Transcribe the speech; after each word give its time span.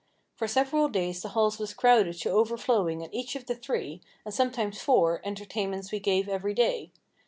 For 0.33 0.47
several 0.47 0.89
days 0.89 1.21
the 1.21 1.29
hall 1.29 1.53
was 1.59 1.75
crowded 1.75 2.13
to 2.21 2.31
overflowing 2.31 3.03
at 3.03 3.13
each 3.13 3.35
of 3.35 3.45
the 3.45 3.53
three, 3.53 4.01
and 4.25 4.33
sometimes 4.33 4.81
four, 4.81 5.21
entertainments 5.23 5.91
we 5.91 5.99
gave 5.99 6.27
every 6.27 6.55
day. 6.55 6.91